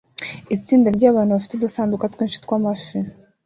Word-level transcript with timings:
Itsinda 0.55 0.87
ryabantu 0.97 1.31
bafite 1.35 1.53
udusanduku 1.55 2.05
twinshi 2.13 2.41
twamafi 2.45 2.97